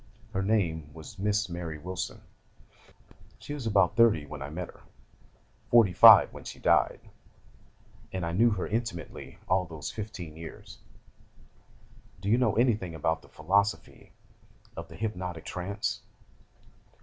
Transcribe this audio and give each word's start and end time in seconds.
Her 0.33 0.41
name 0.41 0.89
was 0.95 1.19
Miss 1.19 1.47
Mary 1.47 1.77
Wilson; 1.77 2.21
she 3.37 3.53
was 3.53 3.67
about 3.67 3.95
thirty 3.95 4.25
when 4.25 4.41
I 4.41 4.49
met 4.49 4.69
her, 4.69 4.81
forty 5.69 5.93
five 5.93 6.33
when 6.33 6.43
she 6.43 6.57
died, 6.57 6.99
and 8.11 8.25
I 8.25 8.31
knew 8.31 8.49
her 8.49 8.65
intimately 8.65 9.37
all 9.47 9.65
those 9.65 9.91
fifteen 9.91 10.35
years. 10.35 10.79
Do 12.19 12.29
you 12.29 12.39
know 12.39 12.55
anything 12.55 12.95
about 12.95 13.21
the 13.21 13.29
philosophy 13.29 14.11
of 14.75 14.87
the 14.87 14.95
hypnotic 14.95 15.45
trance? 15.45 16.01